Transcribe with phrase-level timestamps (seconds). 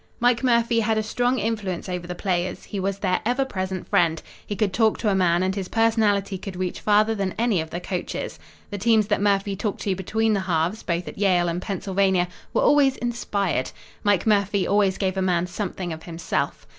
[0.19, 2.63] Mike Murphy had a strong influence over the players.
[2.63, 4.19] He was their ever present friend.
[4.43, 7.69] He could talk to a man, and his personality could reach farther than any of
[7.69, 8.39] the coaches.
[8.71, 12.63] The teams that Murphy talked to between the halves, both at Yale and Pennsylvania, were
[12.63, 13.69] always inspired.
[14.03, 16.65] Mike Murphy always gave a man something of himself.